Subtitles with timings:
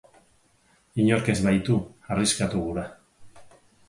[1.03, 1.75] Inork ez baitu
[2.15, 2.87] arriskatu gura.